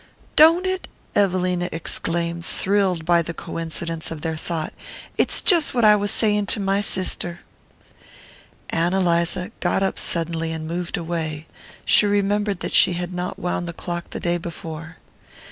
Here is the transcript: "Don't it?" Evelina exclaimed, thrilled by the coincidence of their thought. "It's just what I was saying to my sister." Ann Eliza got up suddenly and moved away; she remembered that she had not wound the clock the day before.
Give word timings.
"Don't 0.35 0.65
it?" 0.65 0.87
Evelina 1.15 1.69
exclaimed, 1.71 2.43
thrilled 2.43 3.05
by 3.05 3.21
the 3.21 3.35
coincidence 3.35 4.09
of 4.09 4.21
their 4.21 4.35
thought. 4.35 4.73
"It's 5.15 5.41
just 5.41 5.75
what 5.75 5.85
I 5.85 5.95
was 5.95 6.09
saying 6.09 6.47
to 6.47 6.59
my 6.59 6.81
sister." 6.81 7.41
Ann 8.71 8.95
Eliza 8.95 9.51
got 9.59 9.83
up 9.83 9.99
suddenly 9.99 10.51
and 10.51 10.65
moved 10.67 10.97
away; 10.97 11.45
she 11.85 12.07
remembered 12.07 12.61
that 12.61 12.73
she 12.73 12.93
had 12.93 13.13
not 13.13 13.37
wound 13.37 13.67
the 13.67 13.73
clock 13.73 14.09
the 14.09 14.19
day 14.19 14.37
before. 14.39 14.97